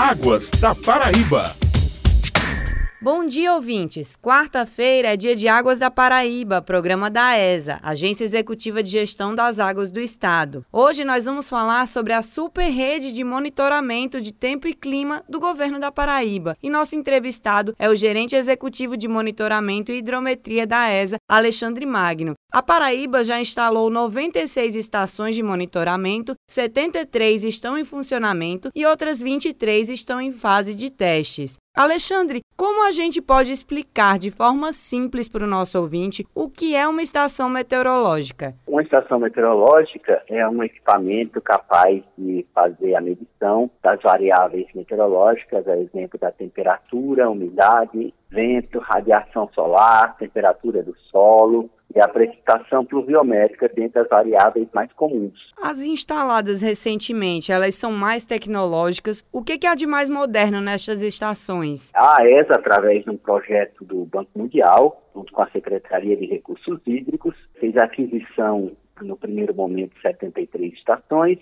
Águas 0.00 0.48
da 0.58 0.74
Paraíba. 0.74 1.69
Bom 3.02 3.24
dia, 3.24 3.54
ouvintes. 3.54 4.14
Quarta-feira 4.14 5.14
é 5.14 5.16
dia 5.16 5.34
de 5.34 5.48
Águas 5.48 5.78
da 5.78 5.90
Paraíba, 5.90 6.60
programa 6.60 7.08
da 7.08 7.34
ESA, 7.34 7.80
Agência 7.82 8.24
Executiva 8.24 8.82
de 8.82 8.90
Gestão 8.90 9.34
das 9.34 9.58
Águas 9.58 9.90
do 9.90 9.98
Estado. 9.98 10.66
Hoje 10.70 11.02
nós 11.02 11.24
vamos 11.24 11.48
falar 11.48 11.88
sobre 11.88 12.12
a 12.12 12.20
super 12.20 12.68
rede 12.68 13.10
de 13.10 13.24
monitoramento 13.24 14.20
de 14.20 14.34
tempo 14.34 14.68
e 14.68 14.74
clima 14.74 15.24
do 15.26 15.40
governo 15.40 15.80
da 15.80 15.90
Paraíba. 15.90 16.58
E 16.62 16.68
nosso 16.68 16.94
entrevistado 16.94 17.74
é 17.78 17.88
o 17.88 17.94
gerente 17.94 18.36
executivo 18.36 18.98
de 18.98 19.08
monitoramento 19.08 19.90
e 19.90 19.96
hidrometria 19.96 20.66
da 20.66 20.90
ESA, 20.90 21.16
Alexandre 21.26 21.86
Magno. 21.86 22.34
A 22.52 22.62
Paraíba 22.62 23.24
já 23.24 23.40
instalou 23.40 23.88
96 23.88 24.76
estações 24.76 25.34
de 25.34 25.42
monitoramento, 25.42 26.34
73 26.50 27.44
estão 27.44 27.78
em 27.78 27.84
funcionamento 27.84 28.70
e 28.74 28.84
outras 28.84 29.22
23 29.22 29.88
estão 29.88 30.20
em 30.20 30.30
fase 30.30 30.74
de 30.74 30.90
testes. 30.90 31.56
Alexandre, 31.74 32.40
como 32.56 32.84
a 32.84 32.90
gente 32.90 33.22
pode 33.22 33.52
explicar 33.52 34.18
de 34.18 34.30
forma 34.30 34.72
simples 34.72 35.28
para 35.28 35.44
o 35.44 35.46
nosso 35.46 35.78
ouvinte 35.78 36.26
o 36.34 36.50
que 36.50 36.74
é 36.74 36.86
uma 36.86 37.00
estação 37.00 37.48
meteorológica? 37.48 38.54
Uma 38.66 38.82
estação 38.82 39.20
meteorológica 39.20 40.20
é 40.28 40.46
um 40.48 40.62
equipamento 40.64 41.40
capaz 41.40 42.02
de 42.18 42.44
fazer 42.52 42.96
a 42.96 43.00
medição 43.00 43.70
das 43.82 44.02
variáveis 44.02 44.66
meteorológicas, 44.74 45.66
a 45.68 45.76
exemplo 45.78 46.18
da 46.18 46.32
temperatura, 46.32 47.30
umidade, 47.30 48.12
vento, 48.28 48.80
radiação 48.80 49.48
solar, 49.54 50.16
temperatura 50.18 50.82
do 50.82 50.94
solo, 51.10 51.70
e 51.94 52.00
a 52.00 52.08
precipitação 52.08 52.84
pluviométrica 52.84 53.68
dentre 53.68 54.00
as 54.00 54.08
variáveis 54.08 54.68
mais 54.72 54.92
comuns. 54.92 55.52
As 55.62 55.80
instaladas 55.80 56.60
recentemente, 56.60 57.52
elas 57.52 57.74
são 57.74 57.92
mais 57.92 58.26
tecnológicas. 58.26 59.24
O 59.32 59.42
que, 59.42 59.58
que 59.58 59.66
há 59.66 59.74
de 59.74 59.86
mais 59.86 60.08
moderno 60.08 60.60
nestas 60.60 61.02
estações? 61.02 61.90
A 61.94 62.24
ESA, 62.26 62.54
através 62.54 63.04
de 63.04 63.10
um 63.10 63.16
projeto 63.16 63.84
do 63.84 64.04
Banco 64.04 64.30
Mundial, 64.36 65.02
junto 65.14 65.32
com 65.32 65.42
a 65.42 65.50
Secretaria 65.50 66.16
de 66.16 66.26
Recursos 66.26 66.80
Hídricos, 66.86 67.34
fez 67.58 67.76
a 67.76 67.84
aquisição, 67.84 68.72
no 69.00 69.16
primeiro 69.16 69.54
momento, 69.54 69.94
de 69.94 70.02
73 70.02 70.72
estações, 70.74 71.38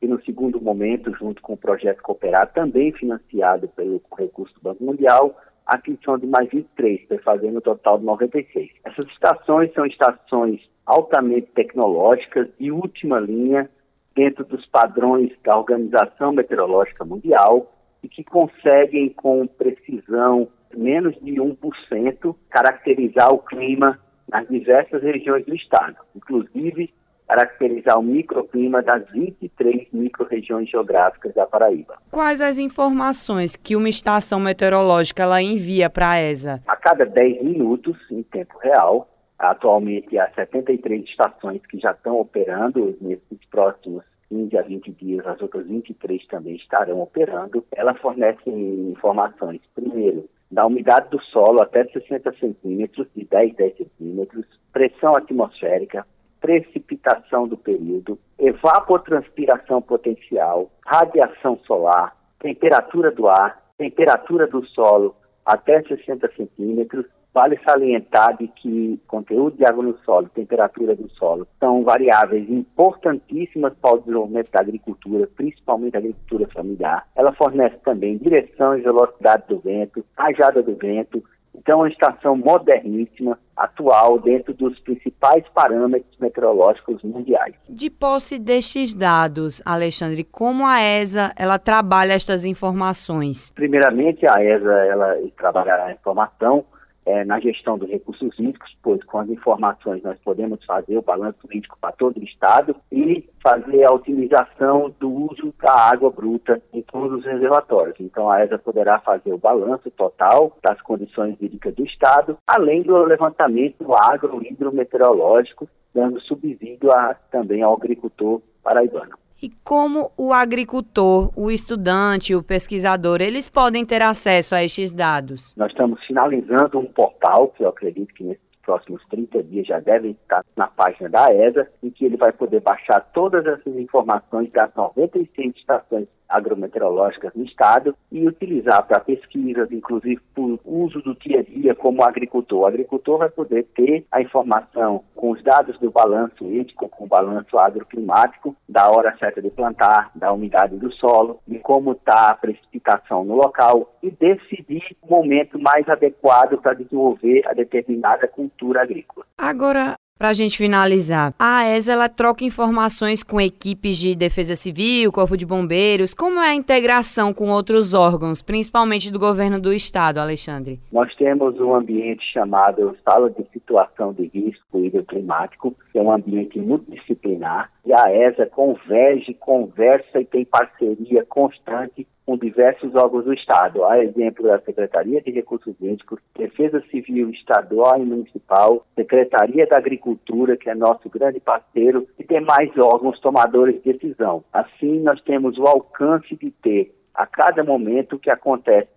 e 0.00 0.06
no 0.08 0.20
segundo 0.24 0.60
momento, 0.60 1.14
junto 1.16 1.40
com 1.40 1.52
o 1.52 1.56
projeto 1.56 2.02
Cooperar, 2.02 2.52
também 2.52 2.90
financiado 2.92 3.68
pelo 3.68 4.02
recurso 4.18 4.52
do 4.54 4.60
Banco 4.60 4.82
Mundial, 4.82 5.36
a 5.66 5.76
aquisição 5.76 6.18
de 6.18 6.26
mais 6.26 6.48
23, 6.50 7.00
fazendo 7.22 7.58
um 7.58 7.60
total 7.60 7.98
de 7.98 8.04
96. 8.04 8.70
Essas 8.84 9.06
estações 9.06 9.72
são 9.72 9.86
estações 9.86 10.60
altamente 10.84 11.48
tecnológicas 11.54 12.48
e 12.58 12.70
última 12.70 13.20
linha 13.20 13.70
dentro 14.14 14.44
dos 14.44 14.66
padrões 14.66 15.30
da 15.44 15.56
Organização 15.56 16.32
Meteorológica 16.32 17.04
Mundial 17.04 17.72
e 18.02 18.08
que 18.08 18.24
conseguem 18.24 19.08
com 19.10 19.46
precisão 19.46 20.48
menos 20.74 21.14
de 21.22 21.32
1% 21.34 22.34
caracterizar 22.50 23.32
o 23.32 23.38
clima 23.38 23.98
nas 24.28 24.48
diversas 24.48 25.02
regiões 25.02 25.44
do 25.44 25.54
estado, 25.54 25.96
inclusive 26.16 26.92
caracterizar 27.32 27.98
o 27.98 28.02
microclima 28.02 28.82
das 28.82 29.08
23 29.10 29.88
microrregiões 29.90 30.68
geográficas 30.68 31.32
da 31.34 31.46
Paraíba. 31.46 31.96
Quais 32.10 32.42
as 32.42 32.58
informações 32.58 33.56
que 33.56 33.74
uma 33.74 33.88
estação 33.88 34.38
meteorológica 34.38 35.22
ela 35.22 35.40
envia 35.40 35.88
para 35.88 36.10
a 36.10 36.20
ESA? 36.20 36.62
A 36.66 36.76
cada 36.76 37.06
10 37.06 37.42
minutos, 37.42 37.96
em 38.10 38.22
tempo 38.22 38.58
real, 38.58 39.08
atualmente 39.38 40.18
há 40.18 40.30
73 40.34 41.04
estações 41.04 41.62
que 41.64 41.78
já 41.78 41.92
estão 41.92 42.20
operando 42.20 42.98
nesses 43.00 43.38
próximos 43.50 44.04
15 44.28 44.58
a 44.58 44.62
20 44.62 44.92
dias, 44.92 45.26
as 45.26 45.40
outras 45.40 45.66
23 45.66 46.26
também 46.26 46.56
estarão 46.56 47.00
operando. 47.00 47.64
Ela 47.72 47.94
fornece 47.94 48.50
informações, 48.50 49.60
primeiro, 49.74 50.28
da 50.50 50.66
umidade 50.66 51.08
do 51.08 51.20
solo 51.22 51.62
até 51.62 51.84
60 51.84 52.30
centímetros, 52.34 53.06
de 53.16 53.24
10 53.24 53.54
10 53.54 53.76
centímetros, 53.78 54.46
pressão 54.70 55.16
atmosférica, 55.16 56.06
precipitação 56.42 57.46
do 57.46 57.56
período, 57.56 58.18
evapotranspiração 58.38 59.80
potencial, 59.80 60.70
radiação 60.84 61.56
solar, 61.64 62.14
temperatura 62.40 63.12
do 63.12 63.28
ar, 63.28 63.62
temperatura 63.78 64.48
do 64.48 64.66
solo 64.66 65.14
até 65.46 65.80
60 65.82 66.30
centímetros. 66.36 67.06
Vale 67.34 67.58
salientar 67.64 68.36
de 68.36 68.46
que 68.46 69.00
conteúdo 69.08 69.56
de 69.56 69.64
água 69.64 69.82
no 69.82 69.96
solo, 70.00 70.28
temperatura 70.34 70.94
do 70.94 71.08
solo, 71.12 71.48
são 71.58 71.82
variáveis 71.82 72.46
importantíssimas 72.50 73.72
para 73.80 73.94
o 73.94 74.00
desenvolvimento 74.00 74.50
da 74.50 74.60
agricultura, 74.60 75.26
principalmente 75.34 75.96
a 75.96 75.98
agricultura 75.98 76.46
familiar. 76.48 77.08
Ela 77.16 77.32
fornece 77.32 77.76
também 77.86 78.18
direção 78.18 78.76
e 78.76 78.82
velocidade 78.82 79.44
do 79.48 79.58
vento, 79.60 80.04
rajada 80.14 80.62
do 80.62 80.74
vento, 80.76 81.24
então, 81.54 81.80
é 81.80 81.82
uma 81.82 81.88
estação 81.88 82.36
moderníssima, 82.36 83.38
atual, 83.56 84.18
dentro 84.18 84.54
dos 84.54 84.78
principais 84.80 85.44
parâmetros 85.54 86.16
meteorológicos 86.18 87.02
mundiais. 87.02 87.54
De 87.68 87.90
posse 87.90 88.38
destes 88.38 88.94
dados, 88.94 89.62
Alexandre, 89.64 90.24
como 90.24 90.66
a 90.66 90.80
ESA 90.80 91.32
ela 91.36 91.58
trabalha 91.58 92.14
estas 92.14 92.44
informações? 92.44 93.52
Primeiramente, 93.52 94.26
a 94.26 94.42
ESA 94.42 94.72
ela 94.86 95.16
trabalha 95.36 95.84
a 95.84 95.92
informação 95.92 96.64
é, 97.04 97.24
na 97.24 97.40
gestão 97.40 97.76
dos 97.76 97.88
recursos 97.88 98.38
hídricos, 98.38 98.76
pois 98.82 99.02
com 99.04 99.18
as 99.18 99.28
informações 99.28 100.02
nós 100.02 100.18
podemos 100.24 100.64
fazer 100.64 100.96
o 100.96 101.02
balanço 101.02 101.38
hídrico 101.50 101.76
para 101.80 101.92
todo 101.92 102.18
o 102.18 102.24
estado 102.24 102.76
e 102.90 103.28
fazer 103.42 103.84
a 103.84 103.92
otimização 103.92 104.94
do 105.00 105.10
uso 105.10 105.52
da 105.60 105.72
água 105.72 106.10
bruta 106.10 106.62
em 106.72 106.82
todos 106.82 107.18
os 107.18 107.24
reservatórios. 107.24 107.96
Então 108.00 108.30
a 108.30 108.44
ESA 108.44 108.58
poderá 108.58 109.00
fazer 109.00 109.32
o 109.32 109.38
balanço 109.38 109.90
total 109.90 110.56
das 110.62 110.80
condições 110.82 111.36
hídricas 111.40 111.74
do 111.74 111.84
estado, 111.84 112.38
além 112.46 112.82
do 112.82 112.96
levantamento 113.04 113.94
agro-hidrometeorológico, 113.94 115.68
dando 115.94 116.20
subsídio 116.20 116.90
a, 116.90 117.14
também 117.30 117.62
ao 117.62 117.74
agricultor 117.74 118.40
paraibano. 118.62 119.22
E 119.42 119.50
como 119.64 120.12
o 120.16 120.32
agricultor, 120.32 121.32
o 121.36 121.50
estudante, 121.50 122.32
o 122.32 122.44
pesquisador, 122.44 123.20
eles 123.20 123.48
podem 123.48 123.84
ter 123.84 124.00
acesso 124.00 124.54
a 124.54 124.62
estes 124.62 124.94
dados? 124.94 125.56
Nós 125.56 125.72
estamos 125.72 126.00
finalizando 126.06 126.78
um 126.78 126.86
portal, 126.86 127.48
que 127.48 127.64
eu 127.64 127.68
acredito 127.68 128.14
que 128.14 128.22
nesses 128.22 128.40
próximos 128.64 129.02
30 129.10 129.42
dias 129.42 129.66
já 129.66 129.80
deve 129.80 130.10
estar 130.10 130.44
na 130.56 130.68
página 130.68 131.08
da 131.08 131.26
ESA, 131.34 131.68
em 131.82 131.90
que 131.90 132.04
ele 132.04 132.16
vai 132.16 132.30
poder 132.30 132.60
baixar 132.60 133.00
todas 133.12 133.44
essas 133.44 133.76
informações 133.76 134.48
das 134.52 134.72
96 134.76 135.56
estações 135.56 136.06
agrometeorológicas 136.32 137.32
no 137.34 137.44
estado 137.44 137.94
e 138.10 138.26
utilizar 138.26 138.86
para 138.86 139.00
pesquisas, 139.00 139.70
inclusive 139.70 140.20
por 140.34 140.58
uso 140.64 141.00
do 141.02 141.14
dia 141.14 141.40
a 141.40 141.42
dia 141.42 141.74
como 141.74 142.02
agricultor. 142.02 142.60
O 142.60 142.66
agricultor 142.66 143.18
vai 143.18 143.28
poder 143.28 143.64
ter 143.74 144.06
a 144.10 144.22
informação 144.22 145.04
com 145.14 145.30
os 145.30 145.42
dados 145.42 145.78
do 145.78 145.90
balanço 145.90 146.44
hídrico, 146.46 146.88
com 146.88 147.04
o 147.04 147.08
balanço 147.08 147.58
agroclimático, 147.58 148.56
da 148.72 148.90
hora 148.90 149.14
certa 149.18 149.42
de 149.42 149.50
plantar, 149.50 150.10
da 150.14 150.32
umidade 150.32 150.76
do 150.76 150.90
solo, 150.92 151.40
de 151.46 151.58
como 151.58 151.92
está 151.92 152.30
a 152.30 152.34
precipitação 152.34 153.22
no 153.24 153.34
local 153.34 153.94
e 154.02 154.10
decidir 154.10 154.96
o 155.02 155.08
momento 155.08 155.58
mais 155.58 155.86
adequado 155.88 156.58
para 156.60 156.74
desenvolver 156.74 157.42
a 157.46 157.52
determinada 157.52 158.26
cultura 158.26 158.82
agrícola. 158.82 159.26
Agora, 159.36 159.94
para 160.22 160.28
a 160.28 160.32
gente 160.32 160.56
finalizar, 160.56 161.34
a 161.36 161.64
ESA 161.66 161.94
ela 161.94 162.08
troca 162.08 162.44
informações 162.44 163.24
com 163.24 163.40
equipes 163.40 163.98
de 163.98 164.14
defesa 164.14 164.54
civil, 164.54 165.10
corpo 165.10 165.36
de 165.36 165.44
bombeiros. 165.44 166.14
Como 166.14 166.38
é 166.38 166.50
a 166.50 166.54
integração 166.54 167.32
com 167.32 167.50
outros 167.50 167.92
órgãos, 167.92 168.40
principalmente 168.40 169.10
do 169.10 169.18
governo 169.18 169.60
do 169.60 169.72
estado, 169.72 170.18
Alexandre? 170.18 170.78
Nós 170.92 171.12
temos 171.16 171.58
um 171.58 171.74
ambiente 171.74 172.22
chamado 172.32 172.96
Sala 173.04 173.30
de 173.30 173.44
Situação 173.52 174.12
de 174.12 174.30
Risco 174.32 174.78
Hidroclimático, 174.78 175.74
que 175.90 175.98
é 175.98 176.02
um 176.02 176.12
ambiente 176.12 176.56
multidisciplinar. 176.60 177.72
E 177.84 177.92
a 177.92 178.04
ESA 178.14 178.46
converge, 178.46 179.34
conversa 179.34 180.20
e 180.20 180.24
tem 180.24 180.44
parceria 180.44 181.26
constante 181.28 182.06
com 182.24 182.36
diversos 182.36 182.94
órgãos 182.94 183.24
do 183.24 183.34
Estado, 183.34 183.84
a 183.84 184.02
exemplo 184.02 184.44
da 184.44 184.60
Secretaria 184.60 185.20
de 185.20 185.30
Recursos 185.30 185.74
Hídricos, 185.80 186.20
Defesa 186.38 186.82
Civil 186.90 187.30
Estadual 187.30 188.00
e 188.00 188.04
Municipal, 188.04 188.86
Secretaria 188.94 189.66
da 189.66 189.76
Agricultura, 189.76 190.11
que 190.58 190.70
é 190.70 190.74
nosso 190.74 191.08
grande 191.08 191.40
parceiro, 191.40 192.06
e 192.18 192.24
demais 192.24 192.70
órgãos 192.78 193.20
tomadores 193.20 193.82
de 193.82 193.92
decisão. 193.92 194.44
Assim, 194.52 195.00
nós 195.00 195.20
temos 195.22 195.58
o 195.58 195.66
alcance 195.66 196.36
de 196.36 196.50
ter 196.50 196.94
a 197.14 197.26
cada 197.26 197.62
momento 197.62 198.16
o 198.16 198.18
que 198.18 198.30
acontece 198.30 198.88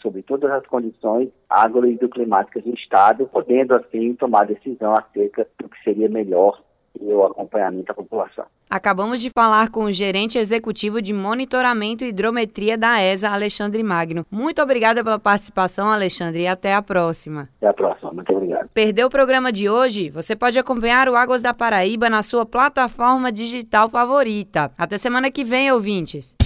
sobre 0.00 0.22
todas 0.22 0.50
as 0.50 0.66
condições 0.66 1.28
agrohidroclimáticas 1.48 2.64
do 2.64 2.74
Estado, 2.74 3.28
podendo 3.32 3.76
assim 3.76 4.14
tomar 4.14 4.46
decisão 4.46 4.94
acerca 4.94 5.46
do 5.58 5.68
que 5.68 5.82
seria 5.84 6.08
melhor 6.08 6.60
e 6.98 7.12
o 7.12 7.24
acompanhamento 7.24 7.86
da 7.86 7.94
população. 7.94 8.44
Acabamos 8.68 9.20
de 9.20 9.30
falar 9.30 9.70
com 9.70 9.84
o 9.84 9.92
gerente 9.92 10.38
executivo 10.38 11.02
de 11.02 11.12
monitoramento 11.12 12.04
e 12.04 12.08
hidrometria 12.08 12.78
da 12.78 13.02
ESA, 13.02 13.28
Alexandre 13.28 13.82
Magno. 13.82 14.24
Muito 14.30 14.62
obrigada 14.62 15.02
pela 15.02 15.18
participação, 15.18 15.90
Alexandre, 15.90 16.42
e 16.42 16.46
até 16.46 16.74
a 16.74 16.82
próxima. 16.82 17.48
Até 17.58 17.68
a 17.68 17.72
próxima, 17.72 18.12
muito 18.12 18.32
obrigado. 18.32 18.68
Perdeu 18.72 19.08
o 19.08 19.10
programa 19.10 19.50
de 19.50 19.68
hoje? 19.68 20.10
Você 20.10 20.36
pode 20.36 20.58
acompanhar 20.58 21.08
o 21.08 21.16
Águas 21.16 21.42
da 21.42 21.52
Paraíba 21.52 22.08
na 22.08 22.22
sua 22.22 22.46
plataforma 22.46 23.32
digital 23.32 23.88
favorita. 23.88 24.70
Até 24.78 24.98
semana 24.98 25.30
que 25.30 25.44
vem, 25.44 25.72
ouvintes. 25.72 26.36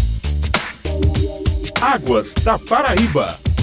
Águas 1.82 2.32
da 2.42 2.58
Paraíba. 2.58 3.53